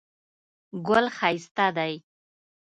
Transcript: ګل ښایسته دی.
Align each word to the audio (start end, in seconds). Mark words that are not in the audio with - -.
ګل 0.87 1.05
ښایسته 1.17 1.67
دی. 1.77 1.93